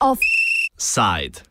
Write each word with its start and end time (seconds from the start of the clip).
Offside. 0.00 1.42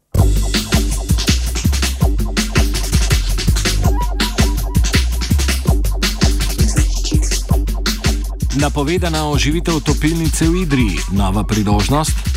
Napovedana 8.59 9.29
oživitev 9.29 9.79
topilnice 9.79 10.45
v 10.45 10.55
Idriji, 10.55 10.99
nova 11.11 11.43
priložnost. 11.43 12.30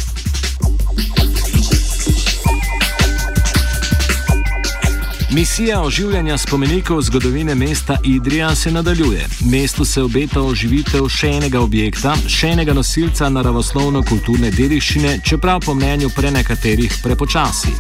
Misija 5.35 5.82
oživljanja 5.82 6.39
spomenikov 6.39 7.03
zgodovine 7.03 7.55
mesta 7.55 7.96
Idrija 8.05 8.55
se 8.55 8.71
nadaljuje. 8.73 9.27
Mestu 9.51 9.84
se 9.84 10.02
obeta 10.02 10.43
oživitev 10.43 11.09
še 11.10 11.29
enega 11.29 11.60
objekta, 11.60 12.12
še 12.30 12.52
enega 12.55 12.74
nosilca 12.77 13.27
naravoslovno-kulturne 13.34 14.52
dediščine, 14.55 15.16
čeprav 15.27 15.65
po 15.66 15.74
mnenju 15.74 16.12
prenekaterih 16.15 17.01
prepočasi. 17.02 17.74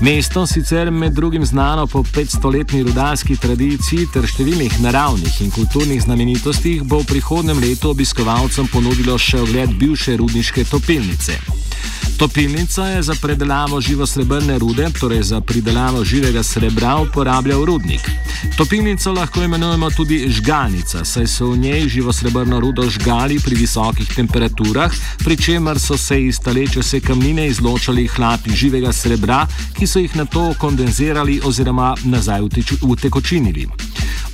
Mesto, 0.00 0.44
sicer 0.46 0.90
med 0.90 1.16
drugim 1.16 1.46
znano 1.46 1.86
po 1.86 2.04
500-letni 2.04 2.82
rudarski 2.82 3.38
tradiciji 3.40 4.10
ter 4.12 4.28
številnih 4.28 4.76
naravnih 4.84 5.40
in 5.46 5.50
kulturnih 5.50 6.04
znamenitostih, 6.04 6.84
bo 6.84 7.00
v 7.00 7.08
prihodnem 7.14 7.64
letu 7.64 7.94
obiskovalcem 7.96 8.68
ponudilo 8.68 9.16
še 9.16 9.40
ogled 9.40 9.78
bivše 9.80 10.20
rudniške 10.20 10.68
topilnice. 10.68 11.61
Topilnica 12.16 12.86
je 12.86 13.02
za 13.02 13.14
predelavo 13.22 13.80
živosrebrne 13.80 14.58
rude, 14.58 14.88
torej 15.00 15.22
za 15.22 15.40
pridelavo 15.40 16.04
živega 16.04 16.42
srebra, 16.42 16.96
uporabljal 16.96 17.64
rudnik. 17.64 18.10
Topilnico 18.56 19.12
lahko 19.12 19.42
imenujemo 19.42 19.90
tudi 19.90 20.28
žgalnica, 20.28 21.04
saj 21.04 21.26
so 21.26 21.46
v 21.50 21.56
njej 21.58 21.88
živosrebrno 21.88 22.60
rudo 22.60 22.90
žgali 22.90 23.40
pri 23.40 23.56
visokih 23.56 24.14
temperaturah, 24.14 24.92
pri 25.24 25.36
čemer 25.36 25.80
so 25.80 25.96
se 25.98 26.22
iz 26.22 26.38
taleče 26.38 26.82
se 26.82 27.00
kamnine 27.00 27.48
izločali 27.48 28.06
hlapi 28.06 28.50
živega 28.50 28.92
srebra, 28.92 29.46
ki 29.78 29.86
so 29.86 29.98
jih 29.98 30.16
na 30.16 30.24
to 30.24 30.54
kondenzirali 30.58 31.40
oziroma 31.44 31.94
nazaj 32.04 32.40
utekočinili. 32.82 33.66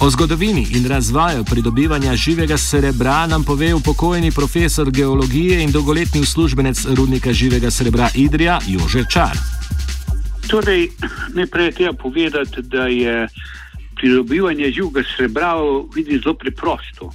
O 0.00 0.10
zgodovini 0.10 0.66
in 0.74 0.86
razvoju 0.88 1.44
pridobivanja 1.44 2.16
živega 2.16 2.56
srebra 2.58 3.26
nam 3.26 3.44
pove 3.44 3.74
upokojeni 3.74 4.30
profesor 4.30 4.90
geologije 4.90 5.62
in 5.62 5.72
dolgoletni 5.72 6.20
uslužbenec 6.20 6.86
rudnika 6.96 7.32
živega 7.32 7.70
srebra 7.70 8.08
Idrija 8.14 8.60
Jože 8.66 9.04
Čar. 9.12 9.34
Torej, 10.48 10.88
najprej 11.34 11.66
je 11.66 11.72
treba 11.72 11.92
povedati, 11.92 12.62
da 12.62 12.86
je 12.86 13.28
pridobivanje 13.96 14.70
živega 14.70 15.02
srebra 15.16 15.54
vidi 15.94 16.20
zelo 16.22 16.34
preprosto. 16.34 17.10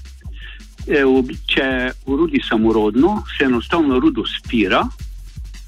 E, 0.88 1.04
če 1.48 1.92
v 2.06 2.20
rudi 2.20 2.44
samorodno, 2.50 3.24
se 3.38 3.46
enostavno 3.46 4.00
rudo 4.00 4.26
spira 4.28 4.84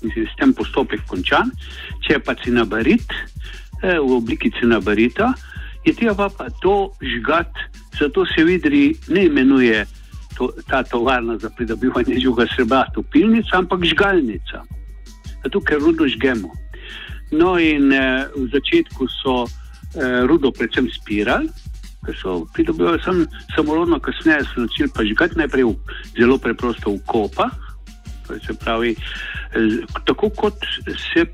in 0.02 0.12
se 0.12 0.28
s 0.28 0.36
tem 0.36 0.54
postopek 0.54 1.08
končan, 1.08 1.52
če 2.04 2.20
pa 2.20 2.36
cinabarit 2.44 3.08
e, 3.08 4.00
v 4.00 4.12
obliki 4.12 4.52
cinabarita 4.60 5.32
je 5.86 5.94
treba 5.94 6.30
pa 6.30 6.50
to 6.62 6.92
žgati, 7.02 7.60
zato 8.00 8.26
se 8.26 8.44
vidri 8.44 8.96
ne 9.08 9.26
imenuje 9.26 9.86
to, 10.38 10.52
ta 10.70 10.84
tovarna 10.84 11.38
za 11.38 11.50
pridobivanje 11.50 12.20
žuga 12.20 12.46
srebra, 12.56 12.86
topilnica, 12.94 13.58
ampak 13.58 13.86
žgalnica. 13.86 14.64
Zato, 15.44 15.62
ker 15.62 15.80
rudo 15.80 16.08
žgemo. 16.08 16.52
No, 17.32 17.60
in 17.60 17.94
eh, 17.94 18.28
v 18.36 18.48
začetku 18.52 19.08
so 19.10 19.46
eh, 19.46 20.26
rudo 20.28 20.52
predvsem 20.52 20.90
spirali, 20.92 21.50
ker 22.06 22.16
so 22.18 22.46
pridobivali 22.54 23.02
sam, 23.04 23.26
samorodno, 23.56 24.00
kasneje 24.00 24.46
so 24.46 24.66
začeli 24.66 24.90
pa 24.94 25.06
žgati 25.06 25.40
najprej 25.42 25.66
v, 25.70 25.76
zelo 26.18 26.38
preprosto 26.38 26.94
v 26.94 27.02
kopah. 27.06 27.54
Se 28.26 28.54
pravi, 28.58 28.96
eh, 29.54 29.86
tako 30.06 30.30
kot 30.30 30.58
se 30.86 31.26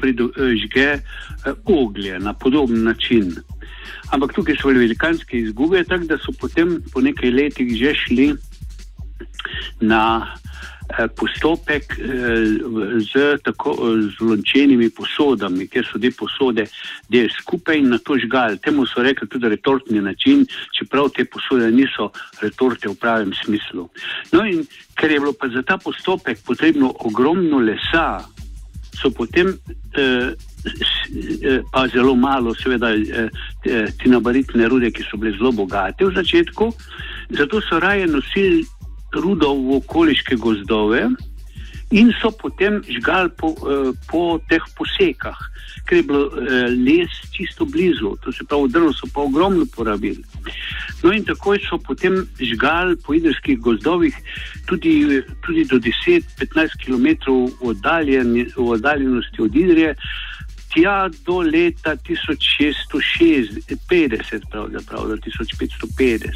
žge 0.63 0.90
eh, 0.91 1.01
oglje 1.66 2.19
na 2.19 2.34
podoben 2.34 2.84
način. 2.84 3.35
Ampak 4.11 4.33
tukaj 4.35 4.57
so 4.59 4.67
bile 4.67 4.83
velikanske 4.83 5.38
izgube, 5.39 5.83
tako 5.88 6.09
da 6.09 6.17
so 6.19 6.33
potem 6.39 6.79
po 6.94 7.01
nekaj 7.01 7.31
letih 7.31 7.72
že 7.79 7.94
šli 7.95 8.27
na 9.81 10.01
eh, 10.91 11.07
postopek 11.16 11.95
eh, 11.95 12.59
z, 12.99 13.38
tako, 13.44 13.75
z 14.11 14.19
lončenimi 14.19 14.89
posodami, 14.89 15.67
kjer 15.72 15.88
so 15.88 16.01
te 16.03 16.11
posode 16.11 16.67
del 17.07 17.31
skupaj 17.39 17.79
in 17.79 17.89
na 17.95 18.01
to 18.03 18.19
žgal. 18.19 18.59
Temu 18.59 18.85
so 18.85 19.03
rekli 19.03 19.29
tudi 19.31 19.49
retortni 19.49 20.01
način, 20.01 20.43
čeprav 20.75 21.09
te 21.16 21.25
posode 21.25 21.72
niso 21.72 22.11
retorte 22.41 22.91
v 22.91 22.99
pravem 22.99 23.31
smislu. 23.45 23.88
No 24.35 24.45
in 24.45 24.67
ker 24.99 25.11
je 25.11 25.23
bilo 25.23 25.33
pa 25.33 25.47
za 25.47 25.63
ta 25.63 25.79
postopek 25.79 26.43
potrebno 26.45 26.91
ogromno 26.99 27.63
lesa, 27.63 28.19
so 29.01 29.09
potem 29.09 29.55
eh, 29.95 30.35
pa 31.72 31.88
zelo 31.88 32.16
malo, 32.16 32.53
seveda, 32.55 32.94
eh, 32.94 33.29
eh, 33.66 33.88
ti 33.97 34.09
nabaritne 34.09 34.67
rude, 34.67 34.91
ki 34.91 35.03
so 35.03 35.17
bile 35.17 35.38
zelo 35.38 35.51
bogate 35.51 36.05
v 36.05 36.13
začetku. 36.13 36.73
Zato 37.29 37.61
so 37.61 37.79
raje 37.79 38.07
nosili 38.07 38.66
rudo 39.13 39.53
v 39.53 39.81
okoliške 39.81 40.35
gozdove 40.35 41.09
in 41.91 42.13
so 42.22 42.31
potem 42.31 42.79
žgal 42.88 43.29
po, 43.35 43.55
eh, 43.67 43.91
po 44.07 44.39
teh 44.49 44.63
posekah, 44.77 45.38
ker 45.85 45.97
je 45.97 46.03
bilo 46.03 46.31
les 46.69 47.11
čisto 47.33 47.66
blizu, 47.66 48.16
to 48.23 48.31
se 48.31 48.45
pravi, 48.45 48.69
drvo 48.72 48.93
so 48.93 49.07
pa 49.13 49.22
ogromno 49.22 49.66
porabili. 49.75 50.23
No 51.03 51.11
in 51.11 51.25
takoj 51.25 51.59
so 51.66 51.81
potem 51.81 52.29
žgal 52.39 52.95
po 53.03 53.17
idrskih 53.17 53.59
gozdovih 53.59 54.16
tudi, 54.69 55.19
tudi 55.41 55.66
do 55.66 55.81
10-15 55.81 56.78
km 56.85 57.07
v 57.59 58.69
oddaljenosti 58.72 59.41
od 59.41 59.55
Idrije 59.55 59.95
tja 60.74 61.09
do 61.26 61.40
leta 61.40 61.96
1650, 61.96 64.42
pravzaprav 64.52 65.08
do 65.08 65.18
1550. 65.18 66.32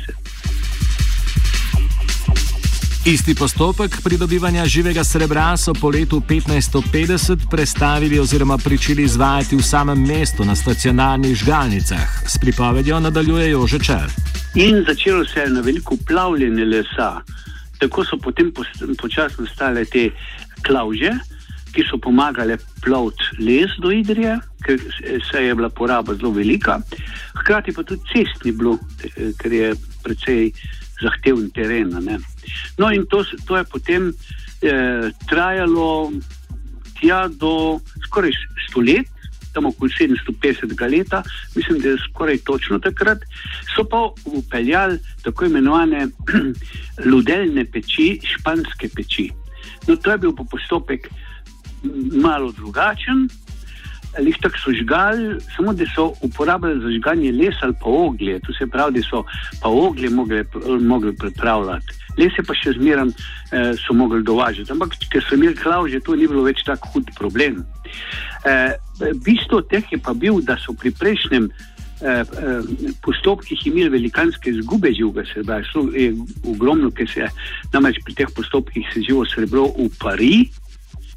Isti 3.06 3.36
postopek 3.36 4.02
pridobivanja 4.04 4.66
živega 4.66 5.04
srebra 5.04 5.58
so 5.58 5.74
po 5.74 5.90
letu 5.90 6.22
1550 6.30 7.50
prestavili 7.52 8.20
oziroma 8.20 8.58
pričeli 8.58 9.04
izvajati 9.04 9.56
v 9.56 9.62
samem 9.62 10.08
mestu 10.08 10.46
na 10.46 10.56
stacionarnih 10.56 11.36
žgalnicah. 11.36 12.24
S 12.28 12.38
pripovedjo 12.42 13.00
nadaljujejo 13.00 13.68
že 13.68 13.80
čar. 13.80 14.10
In 14.56 14.84
začelo 14.88 15.26
se 15.26 15.40
je 15.40 15.50
na 15.50 15.62
veliko 15.62 15.98
plavljenje 16.08 16.66
lesa. 16.66 17.22
Tako 17.78 18.06
so 18.06 18.18
potem 18.18 18.54
počasno 19.02 19.46
stale 19.46 19.86
te 19.86 20.10
klauže, 20.66 21.12
ki 21.76 21.84
so 21.90 22.00
pomagale 22.00 22.58
ploviti 22.82 23.44
les 23.44 23.72
do 23.84 23.92
Idrije, 23.92 24.38
ker 24.64 24.80
se 25.32 25.44
je 25.44 25.56
bila 25.56 25.70
poraba 25.70 26.16
zelo 26.16 26.32
velika, 26.32 26.80
hkrati 27.42 27.76
pa 27.76 27.84
tudi 27.84 28.02
cest 28.14 28.46
ni 28.46 28.52
bilo, 28.56 28.78
ker 29.42 29.54
je 29.54 29.74
precej 30.04 30.52
zahteven 31.02 31.50
teren. 31.52 31.92
Ne. 32.06 32.20
No, 32.78 32.92
in 32.92 33.06
to, 33.12 33.24
to 33.48 33.58
je 33.58 33.66
potem 33.68 34.14
eh, 34.62 35.12
trajalo 35.28 36.14
tja 37.00 37.28
do 37.28 37.82
skoraj 38.08 38.32
stolet. 38.70 39.12
Tam 39.56 39.70
okoli 39.70 39.92
750 39.96 40.74
let, 40.92 41.14
mislim, 41.56 41.80
da 41.80 41.90
je 41.90 42.02
skoraj 42.10 42.38
točno 42.44 42.80
takrat, 42.80 43.22
so 43.72 43.86
pa 43.88 44.10
upeljali 44.26 45.00
tako 45.24 45.46
imenovane 45.46 46.08
ludelne 47.12 47.64
peči, 47.64 48.20
španske 48.20 48.90
peči. 48.96 49.30
No, 49.88 49.96
to 49.96 50.12
je 50.12 50.18
bil 50.18 50.36
postopek 50.36 51.08
malo 52.22 52.52
drugačen. 52.52 53.28
Lih 54.20 54.38
tako 54.42 54.58
so 54.58 54.72
žgali, 54.72 55.40
samo 55.56 55.74
da 55.74 55.84
so 55.96 56.14
uporabljali 56.22 56.82
za 56.82 56.92
žganje 56.98 57.32
lesa 57.32 57.68
ali 57.68 57.74
pa 57.82 57.90
oglje. 57.90 58.40
To 58.40 58.54
se 58.54 58.68
pravi, 58.68 59.00
da 59.00 59.08
so 59.10 59.24
pa 59.62 59.70
oglje 59.70 60.10
mogli, 60.10 61.16
pripravljati. 61.18 62.00
Lese 62.18 62.44
pa 62.48 62.56
še 62.56 62.78
zmeraj 62.78 63.12
eh, 63.12 63.74
so 63.76 63.94
mogli 63.94 64.24
dovažati. 64.24 64.72
Ampak, 64.72 64.96
ker 65.12 65.24
so 65.24 65.36
imeli 65.36 65.56
klauže, 65.56 66.00
to 66.00 66.16
ni 66.16 66.30
bilo 66.32 66.46
več 66.48 66.64
tako 66.64 66.94
hud 66.94 67.12
problem. 67.20 67.66
Eh, 68.46 68.78
bistvo 69.26 69.62
teh 69.62 69.84
je 69.92 69.98
pa 69.98 70.14
bil, 70.14 70.40
da 70.40 70.56
so 70.62 70.74
pri 70.74 70.92
prejšnjem 70.96 71.50
eh, 71.50 72.24
eh, 72.24 72.24
postopkih 73.04 73.68
imeli 73.68 73.90
velikanske 73.90 74.50
izgube 74.50 74.94
živega 74.94 75.26
srebra. 75.34 75.60
Je 75.92 76.14
ogromno, 76.48 76.92
ker 76.92 77.10
se 77.10 77.28
namreč 77.74 78.00
pri 78.06 78.16
teh 78.16 78.32
postopkih 78.36 78.88
se 78.94 79.02
živo 79.02 79.26
srebro 79.26 79.68
upari 79.76 80.46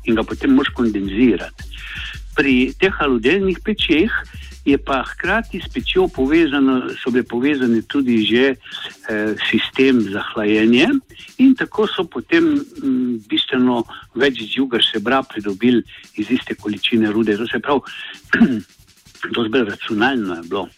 in 0.08 0.18
ga 0.18 0.24
potem 0.26 0.54
moš 0.56 0.72
kondenzirati. 0.74 1.68
Pri 2.36 2.72
teh 2.80 2.94
aludelnih 3.02 3.58
pečeh 3.64 4.12
je 4.68 4.78
pa 4.78 5.02
hkrati 5.02 5.60
s 5.60 5.68
pečjo 5.72 6.08
povezano, 6.08 6.92
so 7.00 7.10
bile 7.10 7.24
povezane 7.24 7.82
tudi 7.82 8.20
že 8.24 8.44
eh, 8.52 9.34
sistem 9.50 10.00
za 10.12 10.22
hlajenje 10.32 10.88
in 11.38 11.54
tako 11.54 11.86
so 11.86 12.04
potem 12.04 12.44
m, 12.44 12.64
mm, 12.84 13.14
bistveno 13.28 13.84
več 14.14 14.42
živega 14.44 14.82
sebra 14.84 15.22
pridobili 15.22 15.82
iz 16.16 16.30
iste 16.30 16.54
količine 16.54 17.12
rude. 17.12 17.36
To 17.36 17.46
se 17.46 17.60
pravi, 17.60 17.80
to 19.34 19.44
zbir 19.48 19.64
racionalno 19.72 20.34
je 20.34 20.42
bilo. 20.48 20.68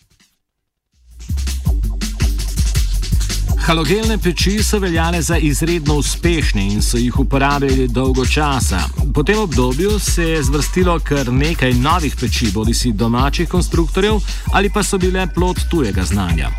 Halogelne 3.60 4.18
peči 4.18 4.62
so 4.62 4.78
veljale 4.78 5.22
za 5.22 5.36
izredno 5.36 5.94
uspešne 5.94 6.62
in 6.72 6.82
so 6.82 6.98
jih 6.98 7.18
uporabljali 7.18 7.88
dolgo 7.88 8.26
časa. 8.26 8.80
Po 9.14 9.22
tem 9.22 9.38
obdobju 9.38 9.98
se 9.98 10.22
je 10.22 10.42
zvrstilo 10.42 10.98
kar 10.98 11.32
nekaj 11.32 11.72
novih 11.74 12.16
peči, 12.20 12.50
bodi 12.54 12.74
si 12.74 12.92
domačih 12.92 13.48
konstruktorjev 13.48 14.14
ali 14.52 14.70
pa 14.70 14.82
so 14.82 14.98
bile 14.98 15.26
plot 15.34 15.56
tujega 15.70 16.02
znanja. 16.02 16.50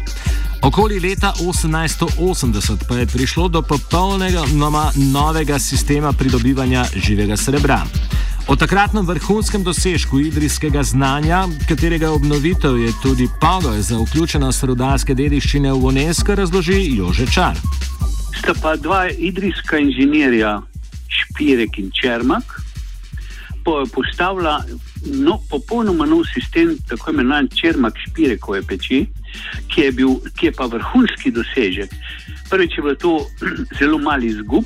Okoli 0.61 0.99
leta 0.99 1.33
1880 1.39 2.87
pa 2.89 2.95
je 2.95 3.05
prišlo 3.07 3.47
do 3.47 3.61
popolnega 3.61 4.43
novega 5.13 5.59
sistema 5.59 6.13
pridobivanja 6.13 6.85
živega 6.95 7.37
srebra. 7.37 7.83
O 8.47 8.55
takratnem 8.55 9.05
vrhunskem 9.05 9.63
dosežku 9.63 10.19
idrijskega 10.19 10.83
znanja, 10.83 11.47
katerega 11.69 12.11
obnovitev 12.11 12.77
je 12.77 12.91
tudi 13.03 13.27
pogoj 13.41 13.81
za 13.81 13.97
vključenost 13.97 14.63
rudarske 14.63 15.15
dediščine 15.15 15.71
v 15.71 15.85
UNESCO, 15.85 16.35
razloži 16.35 16.95
Jože 16.95 17.25
Čar. 17.25 17.57
Sta 18.39 18.53
pa 18.61 18.75
dva 18.75 19.09
idrijska 19.09 19.77
inženirja, 19.77 20.61
Špirek 21.31 21.79
in 21.79 21.91
Čermak, 21.91 22.43
postavila 23.63 24.63
no, 25.05 25.39
popolnoma 25.49 26.05
nov 26.05 26.25
sistem, 26.33 26.77
tako 26.89 27.11
imenovan 27.11 27.47
Čermak 27.47 27.93
Špirekove 28.07 28.61
peči, 28.67 29.05
ki 29.67 29.81
je, 29.81 29.91
bil, 29.91 30.15
ki 30.35 30.49
je 30.49 30.51
pa 30.51 30.65
vrhunski 30.65 31.31
dosežek. 31.31 31.93
Prvič 32.49 32.77
je 32.77 32.81
bilo 32.83 32.95
to 32.95 33.13
zelo 33.79 33.97
mali 33.97 34.27
izgub, 34.27 34.65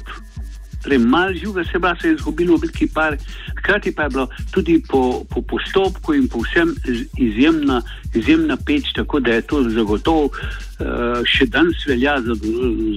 torej 0.84 1.00
malo 1.00 1.34
živega 1.34 1.64
seba 1.72 1.96
se 2.02 2.08
je 2.08 2.16
izgubilo 2.16 2.54
v 2.54 2.56
obliki 2.56 2.88
par, 2.88 3.18
hkrati 3.58 3.92
pa 3.96 4.04
je 4.04 4.10
bilo 4.10 4.28
tudi 4.52 4.84
po, 4.88 5.26
po 5.30 5.42
postopku 5.42 6.14
in 6.14 6.28
povsem 6.30 6.76
izjemna, 7.18 7.82
izjemna 8.14 8.58
peč, 8.58 8.94
tako 8.96 9.20
da 9.20 9.32
je 9.32 9.42
to 9.42 9.64
zagotovo 9.70 10.26
uh, 10.26 11.24
še 11.26 11.46
danes 11.46 11.86
velja 11.88 12.20
za, 12.22 12.36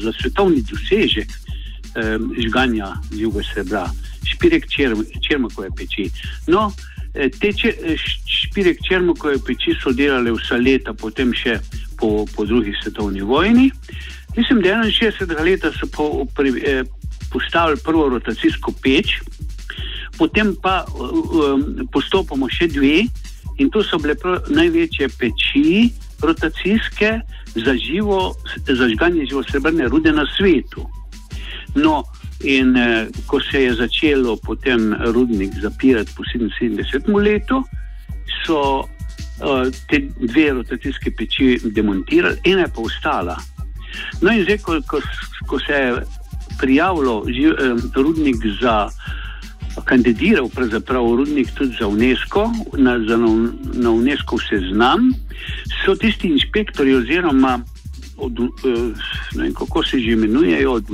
za 0.04 0.12
svetovni 0.20 0.62
dosežek 0.62 1.32
žganja 2.48 2.92
živega 3.12 3.44
srebra. 3.52 3.84
Špirek 4.24 4.66
črmakove 5.28 5.70
peči. 5.76 6.10
No, 6.46 6.72
eh, 7.14 7.30
te 7.40 7.52
špirek 8.26 8.82
črmakove 8.88 9.38
peči 9.46 9.76
so 9.82 9.92
delali 9.92 10.32
vsa 10.34 10.56
leta, 10.56 10.92
potem 10.92 11.32
še 11.32 11.58
po, 11.98 12.26
po 12.36 12.44
drugi 12.44 12.74
svetovni 12.82 13.20
vojni. 13.20 13.70
Mislim, 14.36 14.60
da 14.62 14.82
61 14.84 15.44
leta 15.44 15.72
so 15.72 15.86
po, 15.86 16.26
pri, 16.36 16.52
eh, 16.62 16.84
postavili 17.32 17.80
prvo 17.84 18.08
rotacijsko 18.08 18.72
peč, 18.82 19.18
potem 20.18 20.54
pa 20.62 20.84
um, 20.98 21.86
postopamo 21.92 22.48
še 22.50 22.68
dve, 22.68 23.06
in 23.58 23.70
to 23.70 23.82
so 23.82 23.98
bile 23.98 24.14
največje 24.48 25.08
peči 25.18 25.90
rotacijske 26.22 27.20
za 27.54 27.74
živo, 27.74 28.34
zažganje 28.66 29.26
živo 29.30 29.42
srebrne 29.42 29.88
rude 29.88 30.12
na 30.12 30.26
svetu. 30.36 30.86
No, 31.74 32.04
in 32.44 32.76
eh, 32.76 33.08
ko 33.26 33.40
se 33.40 33.62
je 33.62 33.74
začelo 33.74 34.36
potem 34.36 34.94
rudnik 35.12 35.52
zapirati 35.62 36.12
po 36.16 36.22
77 36.22 37.22
letu, 37.22 37.62
so 38.46 38.86
uh, 39.40 39.66
te 39.88 40.00
dve 40.20 40.52
rotacijske 40.52 41.10
peči 41.10 41.58
demontirali, 41.64 42.40
ena 42.44 42.66
je 42.66 42.72
pa 42.74 42.80
ostala. 42.80 43.36
No, 44.20 44.32
in 44.32 44.44
zdaj, 44.44 44.58
ko, 44.58 44.78
ko, 44.86 45.00
ko 45.46 45.58
se 45.60 45.72
je 45.72 46.02
prijavilo 46.58 47.24
rudnik 47.94 48.36
za. 48.60 48.88
Kandidiral 49.84 50.48
pravzaprav 50.50 51.04
rudnik 51.20 51.52
tudi 51.54 51.76
za 51.78 51.86
UNESCO, 51.86 52.48
na, 52.82 52.96
za, 52.98 53.16
na 53.78 53.90
UNESCO 53.90 54.38
seznam, 54.42 55.12
so 55.84 55.94
tisti 55.94 56.28
inšpektori, 56.28 56.96
oziroma 56.98 57.60
od, 58.18 58.40
eh, 58.40 58.94
vem, 59.34 59.54
kako 59.54 59.82
se 59.82 60.00
že 60.00 60.12
imenujejo, 60.12 60.72
od, 60.72 60.84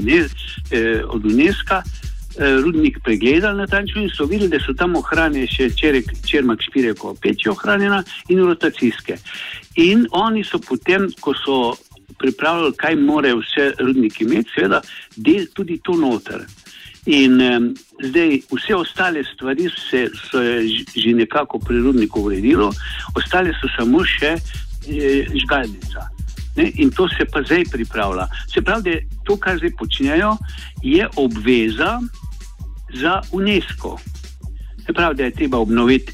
eh, 0.70 1.02
od 1.08 1.26
UNESCO, 1.26 1.74
eh, 1.74 2.60
rudnik 2.64 2.98
pregledali 3.04 3.58
na 3.58 3.66
tančno 3.66 4.02
in 4.02 4.10
so 4.10 4.24
videli, 4.24 4.50
da 4.50 4.58
so 4.60 4.74
tam 4.74 4.96
ohranjene 4.96 5.46
še 5.46 5.70
čerek, 5.70 6.04
črmak 6.26 6.62
špireko 6.62 7.14
peči 7.20 7.48
ohranjena 7.48 8.04
in 8.28 8.38
rotacijske. 8.38 9.18
In 9.76 10.06
oni 10.10 10.44
so 10.44 10.58
potem, 10.58 11.10
ko 11.20 11.34
so 11.34 11.76
pripravljali, 12.18 12.72
kaj 12.76 12.96
morajo 12.96 13.40
vse 13.40 13.72
rudniki 13.78 14.24
imeti, 14.24 14.50
seveda, 14.54 14.80
del 15.16 15.46
tudi 15.54 15.80
to 15.82 15.96
noter. 15.96 16.46
In 17.06 17.40
um, 17.40 17.74
zdaj 18.00 18.40
vse 18.48 18.74
ostale 18.74 19.24
stvari 19.34 19.68
se 19.90 20.08
so 20.30 20.40
že 20.96 21.12
nekako 21.12 21.58
pri 21.58 21.78
rudniku 21.78 22.20
uredilo, 22.20 22.72
ostale 23.14 23.52
so 23.60 23.68
samo 23.76 24.00
še 24.04 24.36
e, 24.88 25.26
žgalnica. 25.36 26.13
Ne? 26.56 26.70
In 26.74 26.90
to 26.90 27.08
se 27.08 27.24
pa 27.24 27.42
zdaj 27.42 27.64
pripravlja. 27.72 28.26
Se 28.54 28.62
pravi, 28.62 28.82
da 28.82 29.22
to, 29.24 29.36
kar 29.36 29.56
zdaj 29.58 29.70
počnejo, 29.78 30.36
je 30.82 31.08
obveza 31.16 32.00
za 32.94 33.20
UNESCO. 33.32 33.98
Se 34.86 34.92
pravi, 34.92 35.16
da 35.16 35.24
je 35.24 35.30
treba 35.30 35.58
obnoviti, 35.58 36.12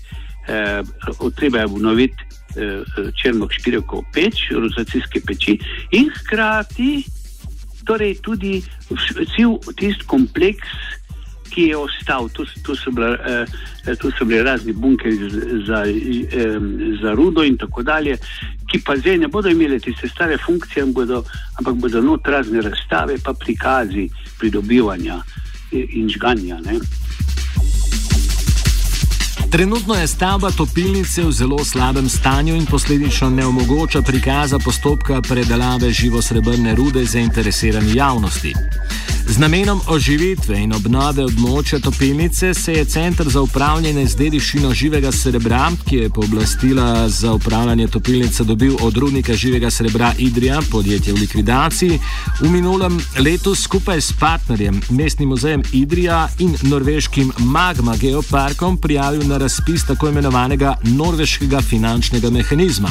eh, 0.49 0.83
treba 1.37 1.59
je 1.59 1.65
obnoviti 1.65 2.31
Eh, 2.57 2.83
črnok 3.23 3.53
špirko 3.55 4.01
peč, 4.11 4.49
rozacijske 4.51 5.21
peči 5.23 5.53
in 5.95 6.09
hkrati 6.11 7.05
torej 7.87 8.17
tudi 8.27 8.57
cel 9.37 9.55
tisti 9.79 10.07
kompleks, 10.11 10.73
ki 11.51 11.69
je 11.71 11.77
ostal. 11.79 12.27
Tu, 12.35 12.43
tu, 12.67 12.75
so, 12.75 12.91
bile, 12.91 13.15
eh, 13.23 13.95
tu 14.03 14.11
so 14.19 14.27
bile 14.27 14.43
razni 14.43 14.75
bunkeri 14.75 15.31
za, 15.67 15.85
eh, 15.87 16.59
za 17.03 17.15
rudo 17.15 17.47
in 17.47 17.57
tako 17.59 17.87
dalje, 17.87 18.19
ki 18.71 18.81
pa 18.87 18.97
zdaj 18.97 19.19
ne 19.19 19.29
bodo 19.29 19.49
imeli 19.49 19.81
tiste 19.81 20.09
stare 20.09 20.39
funkcije, 20.47 20.85
bodo, 20.87 21.25
ampak 21.59 21.75
bodo 21.75 22.03
not 22.03 22.29
razne 22.29 22.63
razstave, 22.63 23.19
pa 23.25 23.35
prikazi 23.35 24.09
pridobivanja 24.39 25.23
in 25.73 26.09
žganja. 26.09 26.61
Ne. 26.65 26.79
Trenutno 29.51 29.95
je 29.95 30.07
stavba 30.07 30.51
topilnice 30.51 31.23
v 31.23 31.33
zelo 31.33 31.65
slabem 31.65 32.09
stanju 32.09 32.55
in 32.55 32.67
posledično 32.67 33.31
ne 33.31 33.47
omogoča 33.47 34.03
prikaza 34.03 34.59
postopka 34.59 35.21
predelave 35.23 35.91
živosrebrne 35.91 36.75
rude 36.75 37.05
zainteresirani 37.05 37.97
javnosti. 37.97 38.55
Z 39.27 39.39
namenom 39.39 39.81
oživitve 39.87 40.57
in 40.59 40.73
obnove 40.73 41.25
območja 41.25 41.79
topilnice 41.81 42.55
se 42.55 42.73
je 42.73 42.85
Centr 42.85 43.29
za 43.29 43.41
upravljanje 43.41 44.07
z 44.07 44.17
dediščino 44.17 44.73
živega 44.75 45.13
srebra, 45.13 45.71
ki 45.89 45.97
je 45.97 46.11
pooblastila 46.11 47.09
za 47.09 47.33
upravljanje 47.33 47.87
topilnice 47.89 48.45
dobil 48.45 48.77
od 48.83 48.97
rudnika 48.97 49.35
živega 49.35 49.71
srebra 49.71 50.13
Idrija, 50.19 50.61
podjetje 50.71 51.13
v 51.13 51.21
likvidaciji, 51.21 52.01
v 52.41 52.51
minulem 52.51 53.01
letu 53.19 53.55
skupaj 53.55 54.01
s 54.01 54.13
partnerjem, 54.21 54.81
mestnim 54.91 55.29
muzejem 55.29 55.63
Idrija 55.73 56.29
in 56.39 56.57
norveškim 56.63 57.33
Magma 57.39 57.97
Geoparkom 57.97 58.77
prijavil 58.77 59.27
na 59.29 59.39
razpis 59.39 59.87
tako 59.87 60.09
imenovanega 60.09 60.77
norveškega 60.83 61.61
finančnega 61.61 62.31
mehanizma. 62.31 62.91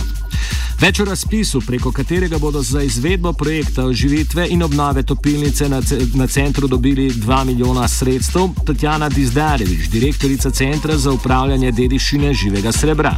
Več 0.80 1.00
o 1.00 1.06
razpisu, 1.06 1.60
preko 1.68 1.92
katerega 1.92 2.38
bodo 2.40 2.62
za 2.64 2.82
izvedbo 2.82 3.34
projekta 3.34 3.84
oživitve 3.86 4.46
in 4.50 4.64
obnove 4.64 5.04
topilnice 5.04 5.68
na, 5.70 5.82
na 6.16 6.28
centru 6.28 6.68
dobili 6.68 7.10
2 7.12 7.44
milijona 7.46 7.88
sredstev, 7.88 8.50
Tatjana 8.66 9.10
Dizdarevič, 9.10 9.90
direktorica 9.92 10.52
Centra 10.52 10.98
za 10.98 11.12
upravljanje 11.12 11.72
dediščine 11.72 12.34
živega 12.34 12.72
srebra. 12.72 13.18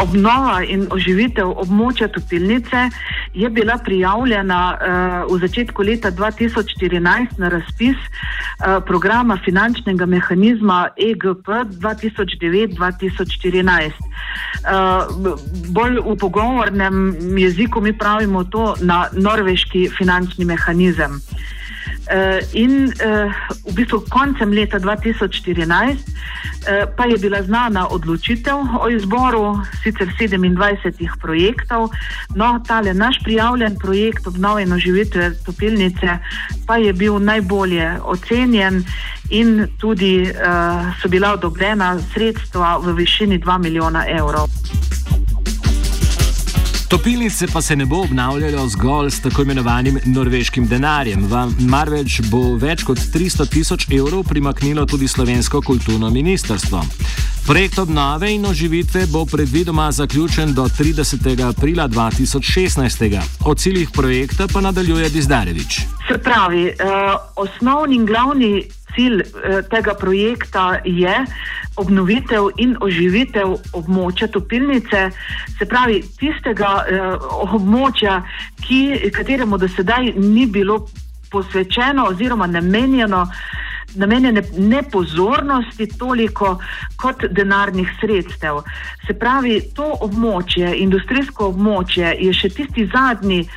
Obnova 0.00 0.62
in 0.64 0.86
oživitev 0.90 1.50
območja 1.60 2.08
topilnice 2.08 2.88
je 3.34 3.50
bila 3.50 3.78
prijavljena 3.84 4.72
uh, 4.72 4.78
v 5.34 5.38
začetku 5.44 5.82
leta 5.82 6.10
2014 6.10 7.26
na 7.38 7.48
razpis 7.52 7.96
uh, 7.96 8.04
programa 8.86 9.38
finančnega 9.44 10.06
mehanizma 10.06 10.88
EGP 10.96 11.46
2009-2014. 11.76 13.90
Uh, 13.90 13.96
bolj 15.68 16.00
v 16.00 16.16
pogovornem 16.20 17.16
jeziku 17.38 17.80
mi 17.80 17.98
pravimo 17.98 18.44
to 18.44 18.74
na 18.80 19.08
norveški 19.12 19.90
finančni 19.98 20.44
mehanizem. 20.44 21.12
Uh, 21.12 21.20
in 22.52 22.90
uh, 22.90 23.32
v 23.70 23.74
bistvu 23.74 24.02
koncem 24.10 24.52
leta 24.52 24.78
2014 24.78 25.62
uh, 25.62 25.98
eh, 26.66 26.86
pa 26.96 27.04
je 27.06 27.18
bila 27.18 27.42
znana 27.42 27.86
odločitev 27.88 28.56
o 28.80 28.88
izboru 28.90 29.60
sicer 29.82 30.08
27 30.18 31.08
projektov, 31.20 31.90
no, 32.34 32.60
tale 32.66 32.94
naš 32.94 33.22
prijavljen 33.24 33.78
projekt 33.78 34.26
obnove 34.26 34.62
in 34.62 34.72
oživitve 34.72 35.34
topilnice 35.46 36.18
pa 36.66 36.76
je 36.76 36.92
bil 36.92 37.18
najbolje 37.18 37.98
ocenjen 38.04 38.84
in 39.30 39.68
tudi 39.78 40.26
so 41.02 41.08
bila 41.08 41.32
odobrena 41.32 41.98
sredstva 42.14 42.78
v 42.78 42.92
višini 42.92 43.38
2 43.38 43.58
milijona 43.58 44.04
evrov. 44.08 44.48
Topilnice 46.90 47.46
pa 47.52 47.62
se 47.62 47.76
ne 47.76 47.86
bo 47.86 48.00
obnavljalo 48.00 48.68
zgolj 48.68 49.10
s 49.10 49.22
tako 49.22 49.42
imenovanim 49.42 49.98
norveškim 50.04 50.66
denarjem, 50.66 51.28
marveč 51.58 52.20
bo 52.30 52.56
več 52.58 52.82
kot 52.82 52.98
300 52.98 53.46
tisoč 53.48 53.86
evrov 53.94 54.24
primaknilo 54.26 54.86
tudi 54.86 55.08
slovensko 55.08 55.62
kulturno 55.62 56.10
ministrstvo. 56.10 56.82
Projekt 57.46 57.78
obnove 57.78 58.32
in 58.34 58.46
oživitve 58.46 59.06
bo 59.06 59.24
predvidoma 59.26 59.92
zaključen 59.92 60.54
do 60.54 60.66
30. 60.68 61.48
aprila 61.48 61.88
2016. 61.88 63.20
O 63.44 63.54
ciljih 63.54 63.90
projekta 63.90 64.48
pa 64.52 64.60
nadaljuje 64.60 65.10
Dizdarevič. 65.10 65.80
Se 66.08 66.18
pravi, 66.18 66.66
eh, 66.66 66.74
osnovni 67.36 67.96
in 67.96 68.06
glavni 68.06 68.64
cilj 68.94 69.20
eh, 69.22 69.62
tega 69.70 69.94
projekta 69.94 70.80
je 70.84 71.14
obnovitev 71.76 72.50
in 72.58 72.76
oživitev 72.80 73.54
območja 73.72 74.28
topilnice, 74.28 75.10
se 75.58 75.66
pravi 75.68 76.02
tistega 76.18 76.72
eh, 76.84 77.00
območja, 77.56 78.20
ki, 78.60 79.10
kateremu 79.14 79.58
do 79.58 79.68
sedaj 79.68 80.12
ni 80.16 80.46
bilo 80.46 80.86
posvečeno 81.30 82.08
oziroma 82.10 82.46
namenjeno 82.46 83.26
namenjene 83.94 84.42
ne 84.58 84.82
pozornosti 84.82 85.86
toliko 85.98 86.58
kot 86.96 87.24
denarnih 87.30 87.88
sredstev. 88.00 88.62
Se 89.06 89.14
pravi, 89.18 89.60
to 89.74 89.96
območje, 90.06 90.74
industrijsko 90.82 91.48
območje, 91.50 92.14
je 92.20 92.32
še 92.34 92.48
tisti 92.54 92.86
zadnji 92.92 93.40
uh, 93.42 93.50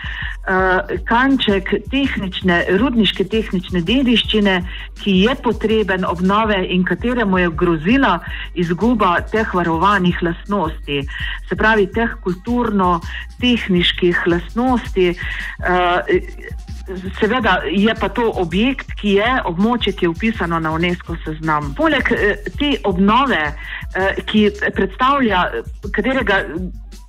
kanček 1.10 1.70
tehnične, 1.92 2.66
rudniške 2.80 3.24
tehnične 3.30 3.82
dediščine, 3.86 4.56
ki 5.04 5.12
je 5.28 5.36
potreben 5.44 6.06
obnove 6.08 6.66
in 6.76 6.84
kateremu 6.88 7.38
je 7.38 7.50
grozila 7.64 8.20
izguba 8.56 9.22
teh 9.32 9.54
varovanih 9.54 10.18
lastnosti. 10.24 11.04
Se 11.50 11.56
pravi, 11.56 11.88
teh 11.94 12.12
kulturno-tehničnih 12.26 14.18
lastnosti. 14.28 15.08
Uh, 15.64 16.02
Seveda 17.20 17.62
je 17.72 17.96
pa 17.96 18.10
to 18.10 18.26
objekt, 18.36 18.92
ki 19.00 19.16
je 19.18 19.30
območje, 19.48 19.94
ki 19.96 20.06
je 20.06 20.10
upisano 20.12 20.60
na 20.60 20.72
UNESCO 20.76 21.16
seznam. 21.24 21.72
Poleg 21.78 22.12
eh, 22.12 22.50
te 22.60 22.74
obnove, 22.84 23.40
eh, 23.40 24.20
ki 24.28 24.50
predstavlja, 24.76 25.46
katerega 25.96 26.42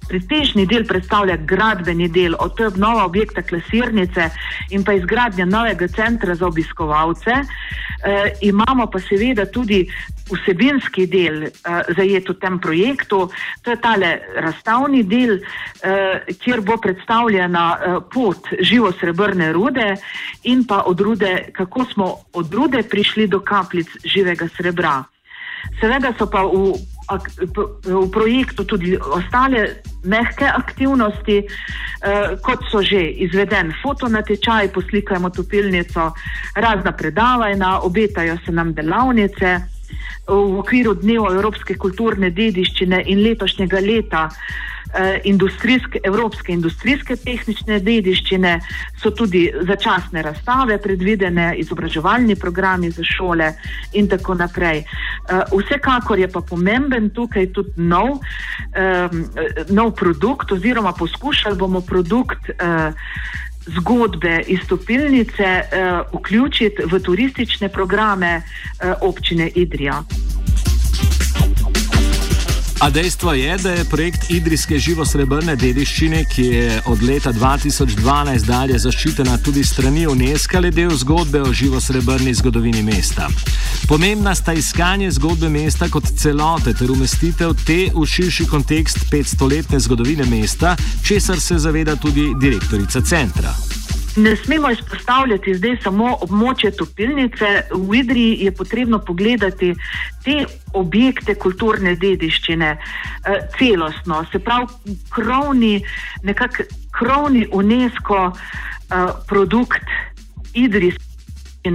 pretežni 0.09 0.67
del 0.67 0.87
predstavlja 0.87 1.37
gradbeni 1.37 2.09
del, 2.09 2.37
od 2.39 2.57
tega 2.57 2.69
obnova 2.69 3.05
objekta 3.05 3.43
klasirnice 3.43 4.31
in 4.71 4.85
pa 4.85 4.93
izgradnja 4.93 5.45
novega 5.45 5.89
centra 5.89 6.35
za 6.35 6.47
obiskovalce, 6.47 7.31
eh, 7.31 8.33
imamo 8.43 8.87
pa 8.87 9.01
seveda 9.01 9.47
tudi 9.47 9.85
vsebinski 10.31 11.07
del 11.07 11.43
eh, 11.45 11.51
zajet 11.97 12.29
v 12.29 12.35
tem 12.41 12.59
projektu, 12.59 13.29
to 13.63 13.71
je 13.71 13.81
tale 13.81 14.21
razstavni 14.41 15.05
del, 15.05 15.39
eh, 15.39 16.25
kjer 16.41 16.61
bo 16.61 16.77
predstavljena 16.77 17.65
eh, 17.77 17.99
pot 18.13 18.49
živo 18.61 18.93
srebrne 18.93 19.53
rude 19.53 19.97
in 20.45 20.65
pa 20.65 20.83
od 20.87 21.01
rude, 21.01 21.51
kako 21.53 21.85
smo 21.85 22.07
od 22.33 22.55
rude 22.55 22.83
prišli 22.83 23.27
do 23.27 23.41
kapljic 23.41 23.89
živega 24.05 24.49
srebra. 24.57 25.05
Seveda 25.81 26.13
so 26.19 26.29
pa 26.31 26.45
v 26.45 26.77
v 27.09 28.11
projektu 28.13 28.65
tudi 28.65 28.97
ostale 28.97 29.83
mehke 30.05 30.49
aktivnosti, 30.49 31.37
eh, 31.45 32.37
kot 32.43 32.65
so 32.71 32.83
že 32.83 33.01
izveden 33.27 33.73
fotonatečaj, 33.83 34.73
poslikajmo 34.73 35.31
topilnico, 35.31 36.13
razna 36.55 36.93
predavanja, 36.93 37.81
obetajo 37.83 38.39
se 38.47 38.53
nam 38.53 38.75
delavnice. 38.75 39.61
V 40.27 40.59
okviru 40.59 40.95
dneva 40.95 41.35
Evropske 41.35 41.75
kulturne 41.77 42.31
dediščine 42.31 43.03
in 43.07 43.21
letošnjega 43.21 43.81
leta 43.81 44.29
Eh, 44.29 44.74
industrijske, 45.25 46.01
evropske 46.05 46.53
industrijske 46.53 47.17
tehnične 47.17 47.81
dediščine, 47.81 48.61
so 49.03 49.11
tudi 49.11 49.47
začasne 49.67 50.23
razstave 50.23 50.79
predvidene, 50.83 51.55
izobraževalni 51.59 52.37
programi 52.37 52.91
za 52.91 53.05
šole 53.05 53.53
in 53.93 54.09
tako 54.09 54.35
naprej. 54.35 54.85
Eh, 54.85 55.43
vsekakor 55.53 56.19
je 56.19 56.29
pa 56.29 56.41
pomemben 56.41 57.11
tukaj 57.11 57.53
tudi 57.53 57.73
nov, 57.77 58.19
nov 59.71 59.91
produkt 59.95 60.53
oziroma 60.53 60.93
poskušali 60.93 61.57
bomo 61.57 61.81
produkt 61.81 62.51
eh, 62.51 62.93
zgodbe 63.67 64.43
iz 64.47 64.61
topilnice 64.69 65.63
vključiti 66.13 66.83
v 66.91 67.01
turistične 67.01 67.69
programe 67.69 68.43
občine 69.01 69.49
Idrija. 69.55 70.03
A 72.85 72.91
dejstvo 72.91 73.33
je, 73.33 73.57
da 73.57 73.71
je 73.71 73.85
projekt 73.85 74.31
Idrijske 74.31 74.79
živo-srebrne 74.79 75.55
dediščine, 75.57 76.19
ki 76.29 76.43
je 76.43 76.81
od 76.87 77.03
leta 77.03 77.33
2012 77.33 78.45
dalje 78.45 78.79
zaščitena 78.79 79.39
tudi 79.41 79.63
strani 79.65 80.05
UNESCO, 80.07 80.61
le 80.61 80.71
del 80.71 80.93
zgodbe 80.93 81.41
o 81.41 81.53
živo-srebrni 81.53 82.35
zgodovini 82.35 82.83
mesta. 82.85 83.31
Pomembna 83.89 84.35
sta 84.37 84.53
iskanje 84.53 85.09
zgodbe 85.17 85.49
mesta 85.49 85.89
kot 85.89 86.11
celote 86.13 86.75
ter 86.77 86.93
umestitev 86.93 87.55
te 87.65 87.79
v 87.95 88.05
širši 88.05 88.45
kontekst 88.53 89.07
500-letne 89.13 89.81
zgodovine 89.81 90.29
mesta, 90.29 90.77
česar 91.07 91.41
se 91.41 91.59
zaveda 91.59 91.97
tudi 91.97 92.35
direktorica 92.41 93.01
centra. 93.01 93.55
Ne 94.17 94.37
smemo 94.37 94.71
izpostavljati 94.71 95.55
zdaj 95.55 95.77
samo 95.83 96.19
območje 96.23 96.71
topilnice, 96.79 97.49
v 97.73 97.95
Idriji 97.99 98.37
je 98.45 98.53
potrebno 98.53 98.99
pogledati 98.99 99.73
te 100.25 100.45
objekte 100.73 101.35
kulturne 101.35 101.97
dediščine 101.97 102.69
eh, 102.71 103.41
celostno, 103.59 104.25
se 104.33 104.39
pravi, 104.39 104.67
krovni, 105.11 105.81
nekako 106.23 106.69
krovni 106.95 107.49
UNESCO 107.53 108.31
eh, 108.31 109.07
produkt 109.29 109.91
Idrijske 110.55 111.15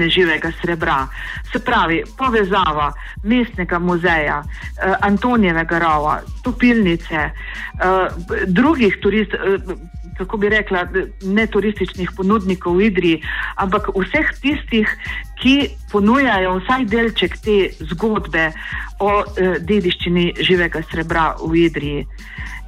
živega 0.10 0.52
srebra. 0.62 1.08
Se 1.52 1.60
pravi, 1.60 2.04
povezava 2.18 2.94
mestnega 3.24 3.80
muzeja, 3.80 4.44
eh, 4.44 4.96
Antonijevega 5.02 5.80
rova, 5.80 6.22
topilnice, 6.44 7.16
eh, 7.16 7.34
drugih 8.48 8.98
turistov. 9.02 9.40
Eh, 9.40 9.99
kako 10.20 10.38
bi 10.38 10.52
rekla, 10.52 10.84
ne 11.24 11.48
turističnih 11.48 12.12
ponudnikov 12.18 12.78
v 12.80 12.90
Idriji, 12.92 13.22
ampak 13.64 13.90
vseh 13.96 14.34
tistih, 14.44 14.92
ki 15.40 15.56
ponujajo 15.92 16.58
vsaj 16.60 16.86
delček 16.92 17.40
te 17.44 17.58
zgodbe 17.94 18.50
o 19.00 19.12
eh, 19.24 19.56
dediščini 19.64 20.34
živega 20.44 20.84
srebra 20.92 21.32
v 21.40 21.66
Idriji. 21.66 22.06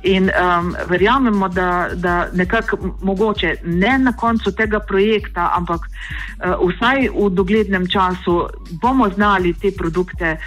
In 0.04 0.32
um, 0.34 0.72
verjamemo, 0.90 1.48
da, 1.54 1.90
da 1.94 2.28
nekako 2.34 2.78
mogoče 3.06 3.56
ne 3.64 3.98
na 4.02 4.16
koncu 4.18 4.52
tega 4.52 4.80
projekta, 4.80 5.52
ampak 5.54 5.86
uh, 5.86 6.58
vsaj 6.58 7.10
v 7.14 7.30
doglednem 7.30 7.86
času 7.88 8.48
bomo 8.82 9.10
znali 9.14 9.54
te 9.54 9.70
produkte 9.78 10.38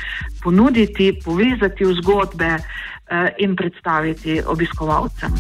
ponuditi, 0.42 1.12
povezati 1.24 1.86
v 1.86 1.94
zgodbe 2.02 2.50
uh, 2.58 3.28
in 3.38 3.54
predstaviti 3.56 4.40
obiskovalcem. 4.42 5.38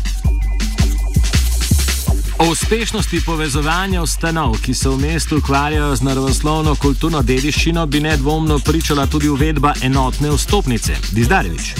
O 2.38 2.50
uspešnosti 2.50 3.20
povezovanja 3.26 4.02
ustanov, 4.02 4.56
ki 4.58 4.74
se 4.74 4.88
v 4.88 4.98
mestu 4.98 5.38
ukvarjajo 5.38 5.96
z 5.96 6.02
naravoslovno 6.02 6.74
kulturno 6.74 7.22
dediščino, 7.22 7.86
bi 7.86 8.00
nedvomno 8.00 8.58
pričala 8.58 9.06
tudi 9.06 9.28
uvedba 9.30 9.74
enotne 9.82 10.32
vstopnice. 10.34 10.96
Dizdarevič. 11.14 11.74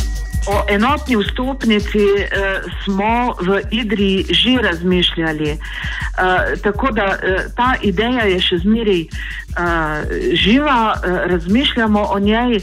O 0.47 0.63
enotni 0.69 1.17
vstopnici 1.17 2.05
eh, 2.23 2.63
smo 2.85 3.35
v 3.41 3.63
Idriji 3.71 4.27
že 4.31 4.55
razmišljali. 4.63 5.51
Eh, 5.51 5.59
tako 6.63 6.91
da 6.91 7.03
eh, 7.03 7.51
ta 7.57 7.75
ideja 7.83 8.23
je 8.31 8.41
še 8.41 8.59
zmeraj 8.63 9.01
eh, 9.03 9.11
živa, 10.39 10.95
eh, 10.95 11.21
razmišljamo 11.35 12.07
o 12.15 12.19
njej. 12.19 12.61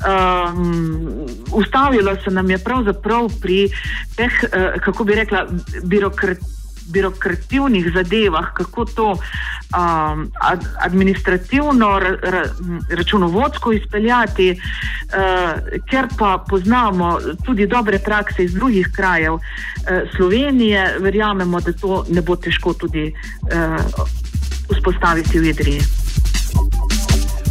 Um, 0.00 1.26
ustavilo 1.52 2.16
se 2.24 2.30
nam 2.30 2.50
je 2.50 2.58
pravzaprav 2.58 3.28
pri 3.40 3.68
teh, 4.16 4.32
eh, 4.52 4.72
kako 4.84 5.04
bi 5.04 5.14
rekla, 5.14 5.46
birokratih 5.82 6.59
birokrativnih 6.90 7.92
zadevah, 7.94 8.52
kako 8.54 8.84
to 8.84 9.08
um, 9.10 10.30
ad, 10.40 10.64
administrativno, 10.80 11.98
ra, 11.98 12.16
ra, 12.22 12.44
računovodsko 12.90 13.72
izpeljati, 13.72 14.50
uh, 14.50 15.80
ker 15.90 16.08
pa 16.18 16.44
poznamo 16.48 17.18
tudi 17.44 17.66
dobre 17.66 17.98
prakse 17.98 18.44
iz 18.44 18.54
drugih 18.54 18.90
krajev 18.96 19.34
uh, 19.34 19.40
Slovenije, 20.16 20.96
verjamemo, 21.00 21.60
da 21.60 21.72
to 21.72 22.04
ne 22.08 22.22
bo 22.22 22.36
težko 22.36 22.74
tudi 22.74 23.12
uh, 23.12 24.04
vzpostaviti 24.70 25.38
v 25.38 25.50
Idriji. 25.54 25.80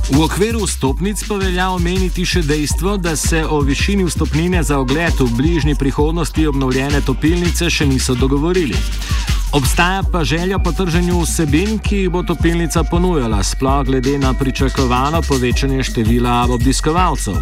V 0.10 0.24
okviru 0.26 0.66
vstopnic 0.66 1.22
pa 1.28 1.36
velja 1.38 1.68
omeniti 1.70 2.26
še 2.26 2.42
dejstvo, 2.42 2.98
da 2.98 3.14
se 3.16 3.44
o 3.46 3.60
višini 3.62 4.08
vstopnine 4.08 4.64
za 4.66 4.80
ogled 4.82 5.14
v 5.20 5.30
bližnji 5.38 5.76
prihodnosti 5.78 6.48
obnovljene 6.50 7.02
topilnice 7.06 7.70
še 7.70 7.86
niso 7.86 8.16
dogovorili. 8.18 8.74
Obstaja 9.54 10.04
pa 10.12 10.24
želja 10.24 10.60
po 10.60 10.72
trženju 10.72 11.22
vsebin, 11.22 11.80
ki 11.80 11.98
jih 11.98 12.10
bo 12.10 12.24
topilnica 12.24 12.84
ponujala, 12.84 13.44
sploh 13.44 13.86
glede 13.86 14.18
na 14.18 14.34
pričakovano 14.34 15.22
povečanje 15.28 15.84
števila 15.84 16.48
obiskovalcev. 16.50 17.34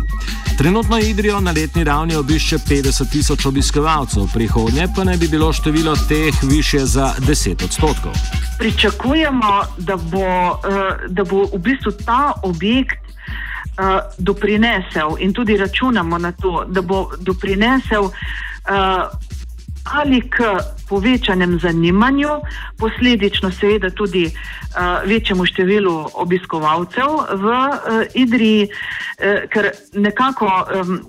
Trenutno 0.58 1.00
Idrijo 1.00 1.40
na 1.40 1.52
letni 1.52 1.84
ravni 1.84 2.16
obišče 2.16 2.58
50 2.58 3.12
tisoč 3.12 3.46
obiskovalcev, 3.46 4.24
prihodnje 4.34 4.88
pa 4.96 5.04
naj 5.04 5.18
bi 5.18 5.28
bilo 5.28 5.54
število 5.54 5.96
teh 6.08 6.34
više 6.44 6.80
za 6.80 7.14
10 7.20 7.66
odstotkov. 7.66 8.14
Pričakujemo, 8.60 9.62
da 9.78 9.96
bo, 9.96 10.28
eh, 10.28 11.08
da 11.08 11.24
bo 11.24 11.44
v 11.54 11.60
bistvu 11.60 11.92
ta 12.06 12.34
objekt 12.44 13.08
uh, 13.78 14.00
doprinesel 14.18 15.16
in 15.20 15.34
tudi 15.34 15.58
računamo 15.58 16.18
na 16.18 16.32
to, 16.32 16.66
da 16.68 16.82
bo 16.82 17.10
doprinesel 17.20 18.04
uh, 18.04 18.12
ali 19.94 20.22
k 20.30 20.58
povečanem 20.90 21.60
zanimanju, 21.60 22.30
posledično 22.80 23.52
seveda 23.52 23.90
tudi 23.90 24.26
uh, 24.26 25.04
večjemu 25.06 25.46
številu 25.46 26.10
obiskovalcev 26.14 27.20
v 27.32 27.46
uh, 27.46 28.04
Idriji, 28.14 28.70
uh, 28.70 29.46
ker 29.52 29.72
nekako 29.94 30.48
um, 30.48 31.00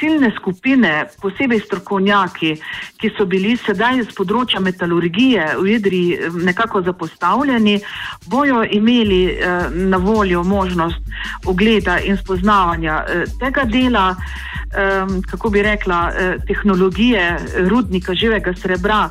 ciljne 0.00 0.32
skupine, 0.38 1.06
posebej 1.20 1.60
strokovnjaki, 1.60 2.54
ki 3.00 3.10
so 3.16 3.26
bili 3.28 3.54
sedaj 3.60 4.02
z 4.08 4.16
področja 4.16 4.60
metalurgije 4.64 5.46
v 5.60 5.74
Idri 5.76 6.02
nekako 6.44 6.82
zapostavljeni, 6.82 7.78
bojo 8.26 8.64
imeli 8.64 9.22
eh, 9.30 9.68
na 9.70 10.00
voljo 10.00 10.42
možnost 10.42 11.00
ogleda 11.46 11.98
in 12.00 12.16
spoznavanja 12.16 13.04
eh, 13.04 13.24
tega 13.40 13.64
dela, 13.64 14.14
eh, 14.16 15.06
kako 15.30 15.50
bi 15.50 15.62
rekla, 15.62 16.00
eh, 16.10 16.36
tehnologije 16.46 17.38
rudnika 17.68 18.14
živega 18.14 18.54
srebra. 18.54 19.08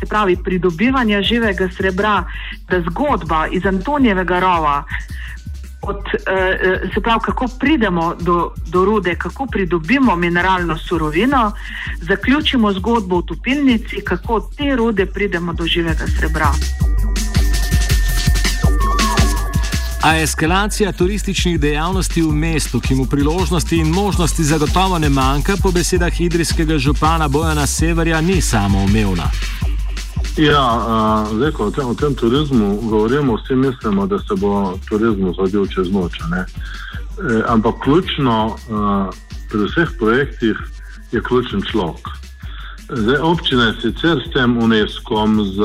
Se 0.00 0.06
pravi, 0.06 0.36
pridobivanje 0.44 1.22
živega 1.22 1.68
srebra, 1.76 2.24
da 2.70 2.80
zgodba 2.80 3.46
iz 3.52 3.66
Antonijevega 3.66 4.38
rova, 4.40 4.84
od, 5.82 5.96
uh, 5.96 6.92
se 6.94 7.00
pravi, 7.00 7.20
kako 7.24 7.48
pridemo 7.60 8.14
do, 8.20 8.50
do 8.66 8.84
rude, 8.84 9.14
kako 9.14 9.46
pridobimo 9.46 10.16
mineralno 10.16 10.78
surovino, 10.78 11.52
zaključimo 12.00 12.72
zgodbo 12.72 13.18
v 13.18 13.26
topilnici, 13.26 14.04
kako 14.04 14.34
od 14.34 14.56
te 14.56 14.76
rude 14.76 15.06
pridemo 15.06 15.52
do 15.52 15.66
živega 15.66 16.06
srebra. 16.18 16.52
A 20.02 20.16
eskalacija 20.16 20.92
turističnih 20.92 21.60
dejavnosti 21.60 22.22
v 22.22 22.32
mestu, 22.32 22.80
ki 22.80 22.94
mu 22.94 23.06
priložnosti 23.06 23.76
in 23.76 23.88
možnosti 23.88 24.44
zagotovo 24.44 24.98
ne 24.98 25.08
manjka, 25.08 25.56
po 25.62 25.72
besedah 25.72 26.20
idrijskega 26.20 26.78
župana 26.78 27.28
Bojana 27.28 27.66
Severja, 27.66 28.20
ni 28.20 28.40
samoumevna. 28.40 29.30
Ja, 30.36 30.62
uh, 30.62 31.36
zdaj, 31.36 31.50
ko 31.52 31.66
o 31.66 31.70
tem, 31.70 31.86
o 31.86 31.94
tem 31.94 32.14
turizmu 32.14 32.76
govorimo, 32.86 33.36
vsi 33.36 33.54
mislimo, 33.54 34.06
da 34.06 34.18
se 34.18 34.34
bo 34.36 34.78
turizmu 34.88 35.32
zgodil 35.34 35.66
čez 35.66 35.90
noč. 35.92 36.20
E, 36.20 36.44
ampak 37.46 37.74
ključno 37.82 38.46
uh, 38.46 39.10
pri 39.50 39.66
vseh 39.66 39.88
projektih 39.98 40.56
je 41.12 41.20
ključen 41.20 41.62
človek. 41.62 42.08
Zdaj, 42.88 43.18
občina 43.22 43.64
je 43.64 43.80
sicer 43.80 44.22
s 44.22 44.30
tem 44.32 44.58
UNESCO, 44.58 45.26
z 45.44 45.58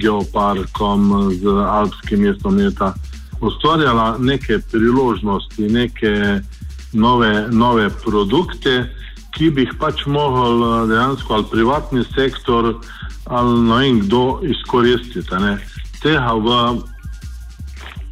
geoparkom, 0.00 1.32
z 1.40 1.44
alpskim 1.48 2.20
mestom 2.20 2.56
leta 2.56 2.94
ustvarjala 3.40 4.16
neke 4.18 4.58
priložnosti, 4.70 5.62
neke 5.62 6.40
nove, 6.92 7.48
nove 7.50 7.90
produkte, 8.04 8.84
ki 9.36 9.50
bi 9.50 9.66
jih 9.66 9.74
pač 9.78 10.06
mogel 10.06 10.86
dejansko 10.88 11.34
ali 11.34 11.50
privatni 11.50 12.04
sektor 12.14 12.74
ali 13.28 13.60
ne 13.60 13.76
vem, 13.76 14.00
kdo 14.00 14.40
izkoristiti. 14.42 15.36
Tega 16.02 16.32
v 16.32 16.48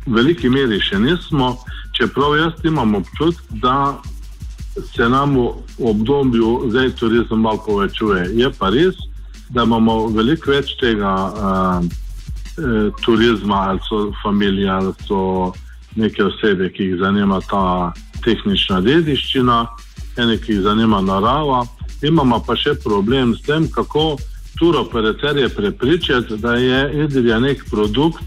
veliki 0.06 0.49
meri 0.49 0.80
še 0.80 0.99
nismo, 1.00 1.56
čeprav 1.96 2.37
jaz 2.37 2.64
imam 2.64 2.94
občutek, 2.94 3.42
da 3.62 3.96
se 4.94 5.08
nam 5.08 5.37
v 5.37 5.88
obdobju 5.90 6.68
zdaj 6.70 6.90
turizem 7.00 7.40
malo 7.40 7.62
povečuje. 7.66 8.28
Je 8.37 8.50
pa 8.58 8.68
res, 8.68 8.96
da 9.49 9.64
imamo 9.64 10.06
veliko 10.12 10.50
več 10.50 10.75
tega 10.80 11.14
uh, 11.32 11.80
turizma, 13.04 13.62
ali 13.70 13.80
so 13.88 14.11
familije, 14.23 14.68
ali 14.68 14.92
so 15.08 15.52
neke 15.96 16.25
osebe, 16.25 16.68
ki 16.68 16.90
jih 16.90 17.00
zanima 17.00 17.40
ta 17.49 17.92
tehnična 18.25 18.82
dediščina, 18.85 19.64
ene, 20.20 20.37
ki 20.37 20.58
jih 20.58 20.64
zanima 20.68 21.00
narava. 21.00 21.64
Imamo 22.04 22.42
pa 22.44 22.56
še 22.56 22.76
problem 22.85 23.32
s 23.35 23.46
tem, 23.49 23.68
kako 23.73 24.16
turoperaterje 24.58 25.48
prepričati, 25.48 26.36
da 26.36 26.54
je 26.54 27.04
Idrija 27.04 27.38
nek 27.40 27.64
produkt, 27.70 28.25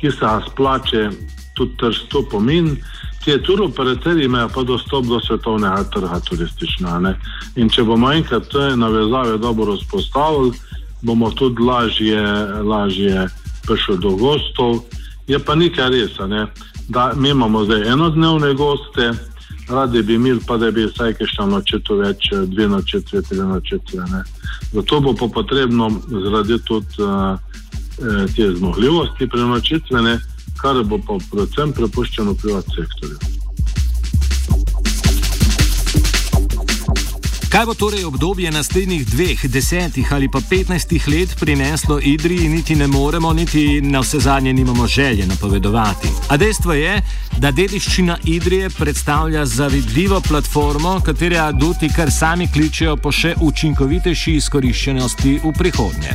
ki 0.00 0.10
se 0.10 0.26
splače 0.50 1.10
tudi 1.54 1.76
trsto 1.76 2.24
pomin. 2.30 2.76
Ti 3.24 3.42
turoperaterji 3.42 4.24
imajo 4.24 4.48
pa 4.54 4.62
dostop 4.62 5.04
do 5.04 5.20
svetovnega 5.20 5.84
trga 5.94 6.20
turističnega. 6.20 7.14
In 7.56 7.68
če 7.68 7.82
bomo 7.82 8.12
enkrat 8.12 8.48
te 8.50 8.76
navezave 8.76 9.38
dobro 9.38 9.76
vzpostavili, 9.76 10.52
bomo 11.02 11.30
tudi 11.30 11.62
lažje, 11.62 12.22
lažje 12.62 13.28
prišli 13.66 13.98
do 13.98 14.16
gostov. 14.16 14.82
Je 15.26 15.38
pa 15.38 15.54
nekaj 15.54 15.90
res, 15.90 16.18
ne? 16.28 16.46
da 16.88 17.12
mi 17.16 17.30
imamo 17.30 17.64
zdaj 17.64 17.88
enodnevne 17.92 18.54
goste, 18.54 19.12
radi 19.68 20.02
bi 20.02 20.14
imeli, 20.14 20.40
pa 20.46 20.56
da 20.56 20.70
bi 20.70 20.86
vsaj 20.86 21.14
kajšno 21.14 21.46
nočeto 21.46 21.96
več, 21.96 22.30
dve 22.46 22.68
nočetve, 22.68 23.22
tri 23.22 23.38
nočetve. 23.38 24.04
Zato 24.72 25.00
bo 25.00 25.14
pa 25.14 25.28
potrebno 25.28 25.90
zgraditi 26.08 26.64
tudi 26.64 27.02
uh, 27.02 27.38
te 28.36 28.50
zmogljivosti 28.56 29.28
prenočitvene, 29.28 30.18
kar 30.60 30.82
bo 30.84 30.98
pa 30.98 31.18
predvsem 31.30 31.72
prepuščeno 31.72 32.34
privat 32.34 32.64
sektorju. 32.76 33.18
Kaj 37.52 37.66
bo 37.68 37.74
torej 37.74 38.04
obdobje 38.08 38.50
naslednjih 38.50 39.02
dveh, 39.06 39.42
desetih 39.44 40.12
ali 40.12 40.28
pa 40.32 40.40
petnajstih 40.50 41.08
let 41.08 41.34
prineslo 41.40 41.98
Idriji, 42.00 42.48
niti 42.48 42.74
ne 42.74 42.86
moremo, 42.86 43.32
niti 43.32 43.80
na 43.80 44.00
vse 44.00 44.20
zadnje 44.24 44.52
nimamo 44.52 44.86
želje 44.86 45.26
napovedovati. 45.26 46.08
A 46.28 46.36
dejstvo 46.36 46.72
je, 46.72 47.02
da 47.42 47.50
dediščina 47.50 48.16
Idrije 48.24 48.70
predstavlja 48.70 49.46
zavidljivo 49.46 50.20
platformo, 50.20 51.00
katere 51.00 51.38
aduti 51.38 51.88
kar 51.96 52.10
sami 52.10 52.46
kličejo 52.52 52.96
po 52.96 53.10
še 53.12 53.34
učinkovitejši 53.40 54.34
izkoriščenosti 54.38 55.32
v 55.42 55.52
prihodnje. 55.58 56.14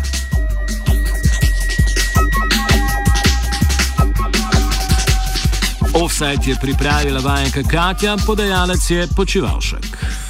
Offside 6.00 6.52
je 6.52 6.56
pripravila 6.62 7.20
vajenka 7.20 7.63
Katja, 7.72 8.16
podajalec 8.26 8.90
je 8.90 9.08
počivalšek. 9.16 10.27